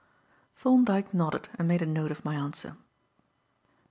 Thorndyke 0.55 1.13
nodded 1.13 1.49
and 1.59 1.67
made 1.67 1.83
a 1.83 1.85
note 1.85 2.09
of 2.09 2.25
my 2.25 2.33
answer. 2.33 2.75